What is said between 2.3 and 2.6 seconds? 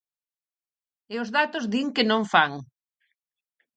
fan.